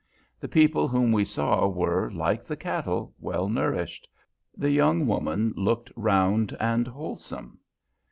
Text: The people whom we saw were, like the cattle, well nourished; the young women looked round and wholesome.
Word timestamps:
The 0.39 0.47
people 0.47 0.87
whom 0.87 1.11
we 1.11 1.23
saw 1.23 1.67
were, 1.67 2.09
like 2.09 2.43
the 2.43 2.55
cattle, 2.55 3.13
well 3.19 3.47
nourished; 3.47 4.07
the 4.57 4.71
young 4.71 5.05
women 5.05 5.53
looked 5.55 5.91
round 5.95 6.57
and 6.59 6.87
wholesome. 6.87 7.59